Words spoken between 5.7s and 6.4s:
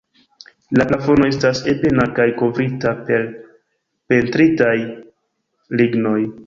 lignoj.